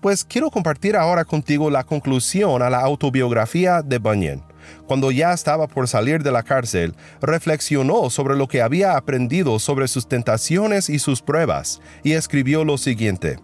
Pues 0.02 0.26
quiero 0.26 0.52
compartir 0.52 0.98
ahora 0.98 1.24
contigo 1.24 1.70
la 1.70 1.86
conclusión 1.86 2.62
a 2.62 2.70
la 2.70 2.82
autobiografía 2.82 3.82
de 3.82 3.98
Bunyan. 3.98 4.44
Cuando 4.88 5.10
ya 5.10 5.32
estaba 5.32 5.68
por 5.68 5.88
salir 5.88 6.22
de 6.22 6.34
la 6.34 6.44
cárcel, 6.44 6.94
reflexionó 7.22 8.10
sobre 8.10 8.36
lo 8.36 8.50
que 8.50 8.62
había 8.62 8.98
aprendido 8.98 9.58
sobre 9.60 9.88
sus 9.88 10.10
tentaciones 10.10 10.90
y 10.90 11.00
sus 11.00 11.22
pruebas, 11.22 11.80
y 12.04 12.12
escribió 12.12 12.66
lo 12.66 12.78
siguiente. 12.78 13.38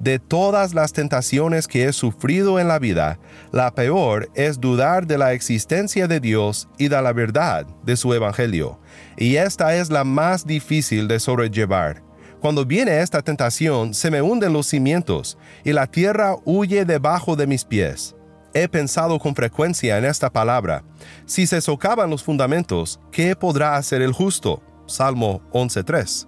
De 0.00 0.20
todas 0.20 0.74
las 0.74 0.92
tentaciones 0.92 1.66
que 1.66 1.84
he 1.84 1.92
sufrido 1.92 2.60
en 2.60 2.68
la 2.68 2.78
vida, 2.78 3.18
la 3.50 3.74
peor 3.74 4.30
es 4.34 4.60
dudar 4.60 5.06
de 5.08 5.18
la 5.18 5.32
existencia 5.32 6.06
de 6.06 6.20
Dios 6.20 6.68
y 6.78 6.86
de 6.86 7.02
la 7.02 7.12
verdad 7.12 7.66
de 7.82 7.96
su 7.96 8.14
Evangelio, 8.14 8.78
y 9.16 9.36
esta 9.36 9.74
es 9.74 9.90
la 9.90 10.04
más 10.04 10.46
difícil 10.46 11.08
de 11.08 11.18
sobrellevar. 11.18 12.04
Cuando 12.40 12.64
viene 12.64 13.00
esta 13.00 13.22
tentación, 13.22 13.92
se 13.92 14.12
me 14.12 14.22
hunden 14.22 14.52
los 14.52 14.68
cimientos, 14.68 15.36
y 15.64 15.72
la 15.72 15.88
tierra 15.88 16.36
huye 16.44 16.84
debajo 16.84 17.34
de 17.34 17.48
mis 17.48 17.64
pies. 17.64 18.14
He 18.54 18.68
pensado 18.68 19.18
con 19.18 19.34
frecuencia 19.34 19.98
en 19.98 20.04
esta 20.04 20.30
palabra. 20.30 20.84
Si 21.26 21.48
se 21.48 21.60
socavan 21.60 22.08
los 22.08 22.22
fundamentos, 22.22 23.00
¿qué 23.10 23.34
podrá 23.34 23.76
hacer 23.76 24.00
el 24.02 24.12
justo? 24.12 24.62
Salmo 24.86 25.42
11.3. 25.50 26.27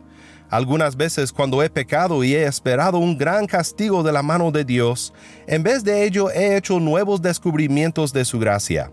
Algunas 0.51 0.97
veces 0.97 1.33
cuando 1.33 1.63
he 1.63 1.71
pecado 1.71 2.25
y 2.25 2.35
he 2.35 2.45
esperado 2.45 2.99
un 2.99 3.17
gran 3.17 3.47
castigo 3.47 4.03
de 4.03 4.11
la 4.11 4.23
mano 4.23 4.51
de 4.51 4.65
Dios, 4.65 5.15
en 5.47 5.63
vez 5.63 5.85
de 5.85 6.05
ello 6.05 6.29
he 6.29 6.57
hecho 6.57 6.81
nuevos 6.81 7.23
descubrimientos 7.23 8.13
de 8.13 8.25
su 8.25 8.41
gracia. 8.41 8.91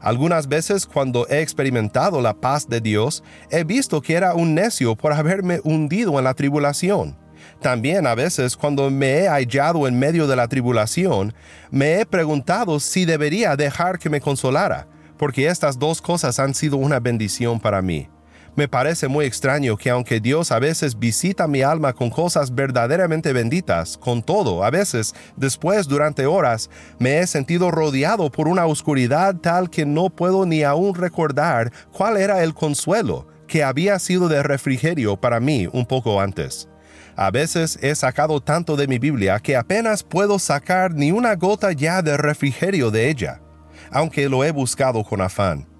Algunas 0.00 0.48
veces 0.48 0.84
cuando 0.84 1.28
he 1.28 1.42
experimentado 1.42 2.20
la 2.20 2.34
paz 2.34 2.68
de 2.68 2.80
Dios, 2.80 3.22
he 3.50 3.62
visto 3.62 4.02
que 4.02 4.14
era 4.14 4.34
un 4.34 4.56
necio 4.56 4.96
por 4.96 5.12
haberme 5.12 5.60
hundido 5.62 6.18
en 6.18 6.24
la 6.24 6.34
tribulación. 6.34 7.16
También 7.60 8.06
a 8.08 8.16
veces 8.16 8.56
cuando 8.56 8.90
me 8.90 9.20
he 9.20 9.28
hallado 9.28 9.86
en 9.86 9.96
medio 9.98 10.26
de 10.26 10.34
la 10.34 10.48
tribulación, 10.48 11.34
me 11.70 12.00
he 12.00 12.06
preguntado 12.06 12.80
si 12.80 13.04
debería 13.04 13.54
dejar 13.54 14.00
que 14.00 14.10
me 14.10 14.20
consolara, 14.20 14.88
porque 15.16 15.46
estas 15.46 15.78
dos 15.78 16.02
cosas 16.02 16.40
han 16.40 16.52
sido 16.52 16.76
una 16.76 16.98
bendición 16.98 17.60
para 17.60 17.80
mí. 17.80 18.08
Me 18.56 18.68
parece 18.68 19.06
muy 19.06 19.26
extraño 19.26 19.76
que 19.76 19.90
aunque 19.90 20.18
Dios 20.18 20.50
a 20.50 20.58
veces 20.58 20.98
visita 20.98 21.46
mi 21.46 21.60
alma 21.60 21.92
con 21.92 22.08
cosas 22.08 22.54
verdaderamente 22.54 23.34
benditas, 23.34 23.98
con 23.98 24.22
todo, 24.22 24.64
a 24.64 24.70
veces, 24.70 25.14
después 25.36 25.86
durante 25.86 26.24
horas, 26.24 26.70
me 26.98 27.18
he 27.18 27.26
sentido 27.26 27.70
rodeado 27.70 28.32
por 28.32 28.48
una 28.48 28.64
oscuridad 28.64 29.36
tal 29.36 29.68
que 29.68 29.84
no 29.84 30.08
puedo 30.08 30.46
ni 30.46 30.62
aún 30.62 30.94
recordar 30.94 31.70
cuál 31.92 32.16
era 32.16 32.42
el 32.42 32.54
consuelo 32.54 33.28
que 33.46 33.62
había 33.62 33.98
sido 33.98 34.26
de 34.26 34.42
refrigerio 34.42 35.18
para 35.18 35.38
mí 35.38 35.68
un 35.70 35.84
poco 35.84 36.18
antes. 36.18 36.66
A 37.14 37.30
veces 37.30 37.78
he 37.82 37.94
sacado 37.94 38.40
tanto 38.40 38.74
de 38.74 38.88
mi 38.88 38.98
Biblia 38.98 39.38
que 39.38 39.54
apenas 39.54 40.02
puedo 40.02 40.38
sacar 40.38 40.94
ni 40.94 41.12
una 41.12 41.34
gota 41.34 41.72
ya 41.72 42.00
de 42.00 42.16
refrigerio 42.16 42.90
de 42.90 43.10
ella, 43.10 43.42
aunque 43.90 44.30
lo 44.30 44.44
he 44.44 44.50
buscado 44.50 45.04
con 45.04 45.20
afán. 45.20 45.75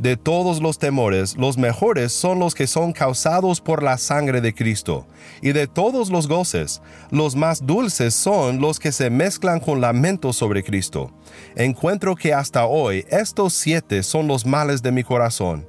De 0.00 0.16
todos 0.16 0.62
los 0.62 0.78
temores, 0.78 1.36
los 1.36 1.58
mejores 1.58 2.10
son 2.10 2.38
los 2.38 2.54
que 2.54 2.66
son 2.66 2.94
causados 2.94 3.60
por 3.60 3.82
la 3.82 3.98
sangre 3.98 4.40
de 4.40 4.54
Cristo, 4.54 5.06
y 5.42 5.52
de 5.52 5.66
todos 5.66 6.08
los 6.08 6.26
goces, 6.26 6.80
los 7.10 7.36
más 7.36 7.66
dulces 7.66 8.14
son 8.14 8.62
los 8.62 8.78
que 8.78 8.92
se 8.92 9.10
mezclan 9.10 9.60
con 9.60 9.82
lamentos 9.82 10.36
sobre 10.36 10.64
Cristo. 10.64 11.12
Encuentro 11.54 12.16
que 12.16 12.32
hasta 12.32 12.64
hoy 12.64 13.04
estos 13.10 13.52
siete 13.52 14.02
son 14.02 14.26
los 14.26 14.46
males 14.46 14.80
de 14.80 14.90
mi 14.90 15.04
corazón. 15.04 15.68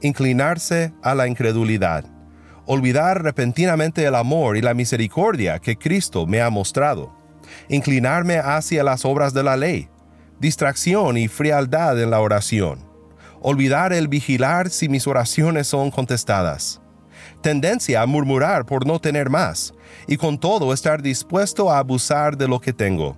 Inclinarse 0.00 0.92
a 1.02 1.16
la 1.16 1.26
incredulidad. 1.26 2.04
Olvidar 2.66 3.24
repentinamente 3.24 4.04
el 4.04 4.14
amor 4.14 4.56
y 4.56 4.62
la 4.62 4.74
misericordia 4.74 5.58
que 5.58 5.76
Cristo 5.76 6.24
me 6.24 6.40
ha 6.40 6.50
mostrado. 6.50 7.12
Inclinarme 7.68 8.38
hacia 8.38 8.84
las 8.84 9.04
obras 9.04 9.34
de 9.34 9.42
la 9.42 9.56
ley. 9.56 9.88
Distracción 10.38 11.16
y 11.16 11.26
frialdad 11.26 12.00
en 12.00 12.10
la 12.10 12.20
oración 12.20 12.91
olvidar 13.42 13.92
el 13.92 14.08
vigilar 14.08 14.70
si 14.70 14.88
mis 14.88 15.06
oraciones 15.06 15.66
son 15.66 15.90
contestadas. 15.90 16.80
Tendencia 17.42 18.02
a 18.02 18.06
murmurar 18.06 18.64
por 18.64 18.86
no 18.86 19.00
tener 19.00 19.28
más, 19.28 19.74
y 20.06 20.16
con 20.16 20.38
todo 20.38 20.72
estar 20.72 21.02
dispuesto 21.02 21.70
a 21.70 21.78
abusar 21.78 22.36
de 22.36 22.48
lo 22.48 22.60
que 22.60 22.72
tengo. 22.72 23.16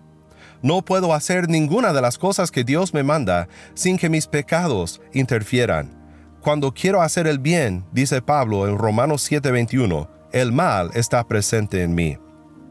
No 0.63 0.83
puedo 0.83 1.13
hacer 1.13 1.49
ninguna 1.49 1.93
de 1.93 2.01
las 2.01 2.17
cosas 2.17 2.51
que 2.51 2.65
Dios 2.65 2.95
me 2.95 3.03
manda 3.03 3.49
sin 3.75 3.99
que 3.99 4.09
mis 4.09 4.27
pecados 4.27 5.01
interfieran. 5.13 6.03
Cuando 6.41 6.73
quiero 6.73 7.03
hacer 7.03 7.27
el 7.27 7.39
bien, 7.39 7.85
dice 7.93 8.23
Pablo 8.23 8.67
en 8.67 8.79
Romanos 8.79 9.23
7:21, 9.31 10.09
el 10.33 10.53
mal 10.53 10.91
está 10.95 11.23
presente 11.27 11.83
en 11.83 11.95
mí. 11.95 12.19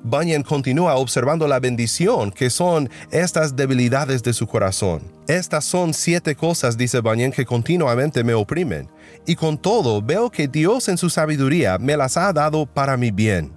Bunyan 0.03 0.43
continúa 0.43 0.95
observando 0.95 1.48
la 1.48 1.62
bendición 1.62 2.29
que 2.29 2.50
son 2.50 2.89
estas 3.10 3.55
debilidades 3.55 4.22
de 4.22 4.33
su 4.33 4.45
corazón. 4.45 5.01
Estas 5.27 5.63
son 5.63 5.93
siete 5.93 6.36
cosas, 6.36 6.77
dice 6.77 7.00
Bunyan, 7.00 7.31
que 7.31 7.45
continuamente 7.45 8.22
me 8.22 8.33
oprimen, 8.33 8.89
y 9.25 9.36
con 9.36 9.57
todo 9.57 10.01
veo 10.01 10.29
que 10.29 10.50
Dios 10.50 10.89
en 10.89 10.98
su 10.98 11.10
sabiduría 11.10 11.77
me 11.77 11.95
las 11.95 12.17
ha 12.17 12.33
dado 12.33 12.65
para 12.65 12.98
mi 12.98 13.12
bien. 13.12 13.53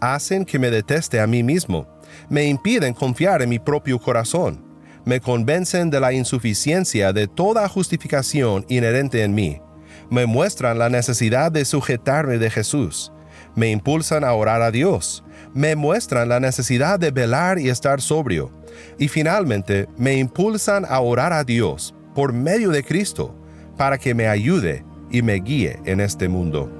Hacen 0.00 0.46
que 0.46 0.58
me 0.58 0.70
deteste 0.70 1.20
a 1.20 1.26
mí 1.26 1.42
mismo, 1.42 1.86
me 2.30 2.46
impiden 2.46 2.94
confiar 2.94 3.42
en 3.42 3.50
mi 3.50 3.58
propio 3.58 3.98
corazón, 3.98 4.64
me 5.04 5.20
convencen 5.20 5.90
de 5.90 6.00
la 6.00 6.14
insuficiencia 6.14 7.12
de 7.12 7.28
toda 7.28 7.68
justificación 7.68 8.64
inherente 8.70 9.22
en 9.24 9.34
mí, 9.34 9.60
me 10.08 10.24
muestran 10.24 10.78
la 10.78 10.88
necesidad 10.88 11.52
de 11.52 11.66
sujetarme 11.66 12.38
de 12.38 12.50
Jesús, 12.50 13.12
me 13.54 13.70
impulsan 13.70 14.24
a 14.24 14.32
orar 14.32 14.62
a 14.62 14.70
Dios, 14.70 15.22
me 15.54 15.76
muestran 15.76 16.28
la 16.28 16.40
necesidad 16.40 16.98
de 16.98 17.10
velar 17.10 17.58
y 17.58 17.68
estar 17.68 18.00
sobrio, 18.00 18.50
y 18.98 19.08
finalmente 19.08 19.88
me 19.96 20.16
impulsan 20.16 20.84
a 20.88 21.00
orar 21.00 21.32
a 21.32 21.44
Dios 21.44 21.94
por 22.14 22.32
medio 22.32 22.70
de 22.70 22.82
Cristo 22.82 23.34
para 23.76 23.98
que 23.98 24.14
me 24.14 24.28
ayude 24.28 24.84
y 25.10 25.22
me 25.22 25.34
guíe 25.34 25.80
en 25.84 26.00
este 26.00 26.28
mundo. 26.28 26.70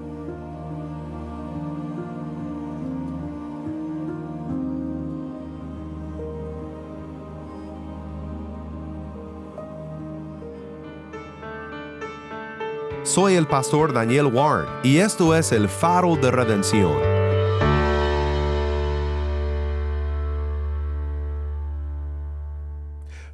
Soy 13.05 13.35
el 13.35 13.47
pastor 13.47 13.93
Daniel 13.93 14.27
Warren 14.27 14.71
y 14.83 14.99
esto 14.99 15.37
es 15.37 15.53
el 15.53 15.69
faro 15.69 16.17
de 16.17 16.31
redención 16.31 17.12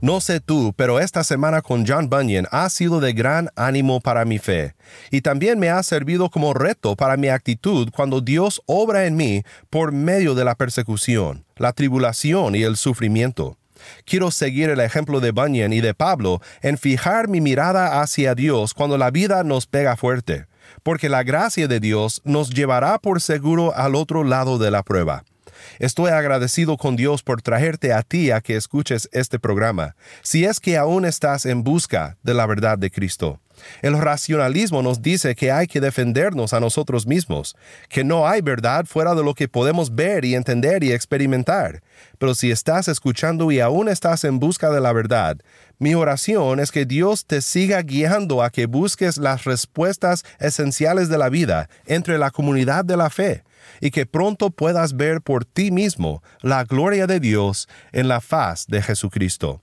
No 0.00 0.20
sé 0.20 0.38
tú, 0.38 0.72
pero 0.76 1.00
esta 1.00 1.24
semana 1.24 1.60
con 1.60 1.84
John 1.84 2.08
Bunyan 2.08 2.46
ha 2.52 2.70
sido 2.70 3.00
de 3.00 3.12
gran 3.12 3.50
ánimo 3.56 4.00
para 4.00 4.24
mi 4.24 4.38
fe, 4.38 4.76
y 5.10 5.22
también 5.22 5.58
me 5.58 5.70
ha 5.70 5.82
servido 5.82 6.30
como 6.30 6.54
reto 6.54 6.94
para 6.94 7.16
mi 7.16 7.26
actitud 7.26 7.88
cuando 7.92 8.20
Dios 8.20 8.62
obra 8.66 9.06
en 9.06 9.16
mí 9.16 9.42
por 9.70 9.90
medio 9.90 10.36
de 10.36 10.44
la 10.44 10.54
persecución, 10.54 11.44
la 11.56 11.72
tribulación 11.72 12.54
y 12.54 12.62
el 12.62 12.76
sufrimiento. 12.76 13.58
Quiero 14.04 14.30
seguir 14.30 14.70
el 14.70 14.78
ejemplo 14.78 15.18
de 15.18 15.32
Bunyan 15.32 15.72
y 15.72 15.80
de 15.80 15.94
Pablo 15.94 16.40
en 16.62 16.78
fijar 16.78 17.26
mi 17.26 17.40
mirada 17.40 18.00
hacia 18.00 18.36
Dios 18.36 18.74
cuando 18.74 18.98
la 18.98 19.10
vida 19.10 19.42
nos 19.42 19.66
pega 19.66 19.96
fuerte, 19.96 20.46
porque 20.84 21.08
la 21.08 21.24
gracia 21.24 21.66
de 21.66 21.80
Dios 21.80 22.22
nos 22.24 22.50
llevará 22.50 23.00
por 23.00 23.20
seguro 23.20 23.74
al 23.74 23.96
otro 23.96 24.22
lado 24.22 24.58
de 24.58 24.70
la 24.70 24.84
prueba. 24.84 25.24
Estoy 25.78 26.10
agradecido 26.10 26.76
con 26.76 26.96
Dios 26.96 27.22
por 27.22 27.42
traerte 27.42 27.92
a 27.92 28.02
ti 28.02 28.30
a 28.30 28.40
que 28.40 28.56
escuches 28.56 29.08
este 29.12 29.38
programa, 29.38 29.96
si 30.22 30.44
es 30.44 30.60
que 30.60 30.76
aún 30.76 31.04
estás 31.04 31.46
en 31.46 31.62
busca 31.62 32.16
de 32.22 32.34
la 32.34 32.46
verdad 32.46 32.78
de 32.78 32.90
Cristo. 32.90 33.40
El 33.82 33.98
racionalismo 33.98 34.82
nos 34.82 35.02
dice 35.02 35.34
que 35.34 35.50
hay 35.50 35.66
que 35.66 35.80
defendernos 35.80 36.52
a 36.52 36.60
nosotros 36.60 37.06
mismos, 37.06 37.56
que 37.88 38.04
no 38.04 38.28
hay 38.28 38.40
verdad 38.40 38.86
fuera 38.86 39.14
de 39.14 39.24
lo 39.24 39.34
que 39.34 39.48
podemos 39.48 39.94
ver 39.94 40.24
y 40.24 40.34
entender 40.34 40.84
y 40.84 40.92
experimentar. 40.92 41.82
Pero 42.18 42.34
si 42.34 42.50
estás 42.50 42.88
escuchando 42.88 43.50
y 43.50 43.60
aún 43.60 43.88
estás 43.88 44.24
en 44.24 44.38
busca 44.38 44.70
de 44.70 44.80
la 44.80 44.92
verdad, 44.92 45.38
mi 45.78 45.94
oración 45.94 46.58
es 46.58 46.72
que 46.72 46.86
Dios 46.86 47.24
te 47.24 47.40
siga 47.40 47.82
guiando 47.82 48.42
a 48.42 48.50
que 48.50 48.66
busques 48.66 49.16
las 49.16 49.44
respuestas 49.44 50.24
esenciales 50.40 51.08
de 51.08 51.18
la 51.18 51.28
vida 51.28 51.68
entre 51.86 52.18
la 52.18 52.32
comunidad 52.32 52.84
de 52.84 52.96
la 52.96 53.10
fe 53.10 53.44
y 53.80 53.92
que 53.92 54.04
pronto 54.04 54.50
puedas 54.50 54.96
ver 54.96 55.22
por 55.22 55.44
ti 55.44 55.70
mismo 55.70 56.20
la 56.42 56.64
gloria 56.64 57.06
de 57.06 57.20
Dios 57.20 57.68
en 57.92 58.08
la 58.08 58.20
faz 58.20 58.66
de 58.66 58.82
Jesucristo. 58.82 59.62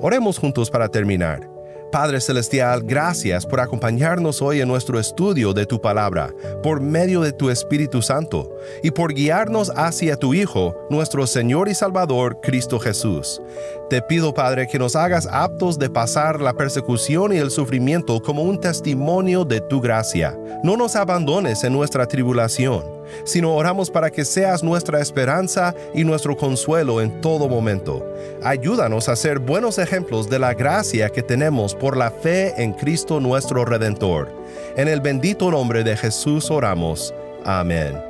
Oremos 0.00 0.38
juntos 0.38 0.70
para 0.70 0.88
terminar. 0.88 1.59
Padre 1.90 2.20
Celestial, 2.20 2.82
gracias 2.84 3.44
por 3.44 3.58
acompañarnos 3.58 4.40
hoy 4.42 4.60
en 4.60 4.68
nuestro 4.68 5.00
estudio 5.00 5.52
de 5.52 5.66
tu 5.66 5.80
palabra, 5.80 6.32
por 6.62 6.80
medio 6.80 7.20
de 7.20 7.32
tu 7.32 7.50
Espíritu 7.50 8.00
Santo, 8.00 8.48
y 8.84 8.92
por 8.92 9.12
guiarnos 9.12 9.72
hacia 9.74 10.16
tu 10.16 10.32
Hijo, 10.32 10.76
nuestro 10.88 11.26
Señor 11.26 11.68
y 11.68 11.74
Salvador, 11.74 12.38
Cristo 12.42 12.78
Jesús. 12.78 13.42
Te 13.88 14.02
pido, 14.02 14.32
Padre, 14.32 14.68
que 14.68 14.78
nos 14.78 14.94
hagas 14.94 15.26
aptos 15.32 15.80
de 15.80 15.90
pasar 15.90 16.40
la 16.40 16.52
persecución 16.52 17.32
y 17.32 17.38
el 17.38 17.50
sufrimiento 17.50 18.22
como 18.22 18.44
un 18.44 18.60
testimonio 18.60 19.44
de 19.44 19.60
tu 19.60 19.80
gracia. 19.80 20.38
No 20.62 20.76
nos 20.76 20.94
abandones 20.94 21.64
en 21.64 21.72
nuestra 21.72 22.06
tribulación, 22.06 22.84
sino 23.24 23.54
oramos 23.54 23.90
para 23.90 24.10
que 24.10 24.24
seas 24.24 24.62
nuestra 24.62 25.00
esperanza 25.00 25.74
y 25.94 26.04
nuestro 26.04 26.36
consuelo 26.36 27.00
en 27.00 27.20
todo 27.20 27.48
momento. 27.48 28.06
Ayúdanos 28.42 29.08
a 29.08 29.16
ser 29.16 29.38
buenos 29.38 29.78
ejemplos 29.78 30.28
de 30.28 30.38
la 30.38 30.54
gracia 30.54 31.10
que 31.10 31.22
tenemos 31.22 31.74
por 31.74 31.96
la 31.96 32.10
fe 32.10 32.54
en 32.62 32.72
Cristo 32.72 33.20
nuestro 33.20 33.64
Redentor. 33.64 34.28
En 34.76 34.88
el 34.88 35.00
bendito 35.00 35.50
nombre 35.50 35.84
de 35.84 35.96
Jesús 35.96 36.50
oramos. 36.50 37.14
Amén. 37.44 38.09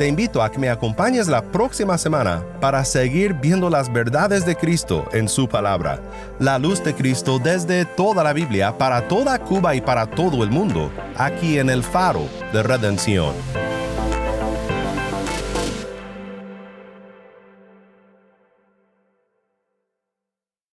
Te 0.00 0.08
invito 0.08 0.42
a 0.42 0.50
que 0.50 0.58
me 0.58 0.70
acompañes 0.70 1.28
la 1.28 1.42
próxima 1.42 1.98
semana 1.98 2.42
para 2.58 2.86
seguir 2.86 3.34
viendo 3.34 3.68
las 3.68 3.92
verdades 3.92 4.46
de 4.46 4.56
Cristo 4.56 5.06
en 5.12 5.28
su 5.28 5.46
palabra, 5.46 6.00
la 6.38 6.58
luz 6.58 6.82
de 6.82 6.94
Cristo 6.94 7.38
desde 7.38 7.84
toda 7.84 8.24
la 8.24 8.32
Biblia 8.32 8.78
para 8.78 9.08
toda 9.08 9.38
Cuba 9.38 9.74
y 9.74 9.82
para 9.82 10.06
todo 10.06 10.42
el 10.42 10.50
mundo, 10.50 10.90
aquí 11.18 11.58
en 11.58 11.68
el 11.68 11.82
faro 11.82 12.26
de 12.50 12.62
redención. 12.62 13.34